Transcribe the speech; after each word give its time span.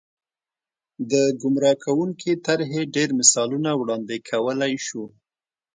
د 1.11 1.13
ګمراه 1.41 1.75
کوونکې 1.85 2.31
طرحې 2.45 2.81
ډېر 2.95 3.09
مثالونه 3.19 3.69
وړاندې 3.79 4.15
کولای 4.29 4.73
شو. 4.87 5.03